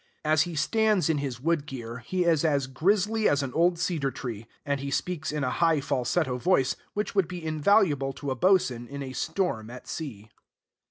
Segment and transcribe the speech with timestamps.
[0.25, 4.09] As he stands in his wood gear, he is as grizzly as an old cedar
[4.09, 8.35] tree; and he speaks in a high falsetto voice, which would be invaluable to a
[8.35, 10.31] boatswain in a storm at sea.